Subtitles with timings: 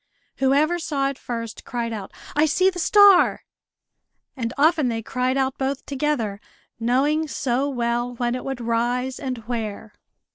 [0.37, 3.43] Whoever saw it first cried out, "I see the star!"
[4.35, 6.41] And often they cried out both together,
[6.79, 9.93] knowing so well when it would rise, and where.